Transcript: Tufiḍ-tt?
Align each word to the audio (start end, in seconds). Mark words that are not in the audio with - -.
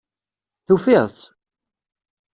Tufiḍ-tt? 0.65 1.25